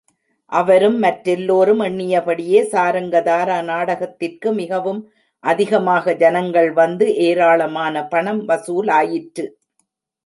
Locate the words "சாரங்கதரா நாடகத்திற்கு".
2.71-4.51